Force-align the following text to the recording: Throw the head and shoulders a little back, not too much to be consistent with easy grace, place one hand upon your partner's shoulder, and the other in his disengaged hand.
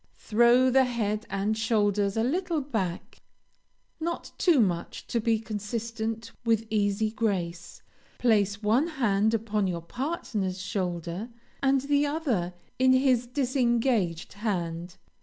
Throw 0.17 0.71
the 0.71 0.85
head 0.85 1.27
and 1.29 1.55
shoulders 1.55 2.17
a 2.17 2.23
little 2.23 2.59
back, 2.59 3.19
not 3.99 4.31
too 4.39 4.59
much 4.59 5.05
to 5.05 5.19
be 5.19 5.37
consistent 5.37 6.31
with 6.43 6.65
easy 6.71 7.11
grace, 7.11 7.83
place 8.17 8.63
one 8.63 8.87
hand 8.87 9.35
upon 9.35 9.67
your 9.67 9.83
partner's 9.83 10.59
shoulder, 10.59 11.29
and 11.61 11.81
the 11.81 12.07
other 12.07 12.55
in 12.79 12.93
his 12.93 13.27
disengaged 13.27 14.33
hand. 14.33 14.97